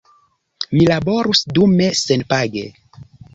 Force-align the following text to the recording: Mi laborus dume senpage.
Mi 0.75 0.87
laborus 0.91 1.43
dume 1.59 1.91
senpage. 2.01 2.65